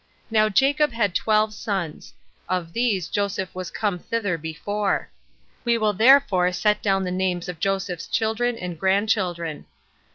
[0.31, 2.15] Now Jacob had twelve sons;
[2.49, 5.11] of these Joseph was come thither before.
[5.63, 9.67] We will therefore set down the names of Jacob's children and grandchildren.